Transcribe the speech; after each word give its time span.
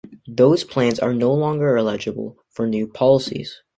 Those 0.27 0.63
plans 0.63 0.97
are 0.97 1.13
no 1.13 1.31
longer 1.31 1.77
eligible 1.77 2.37
for 2.49 2.65
new 2.65 2.87
policies. 2.87 3.61